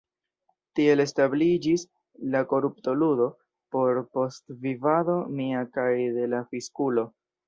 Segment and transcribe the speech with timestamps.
[0.77, 1.83] Tiel establiĝis
[2.35, 3.27] la korupto-ludo,
[3.75, 7.05] por postvivado mia kaj de la fiskulo!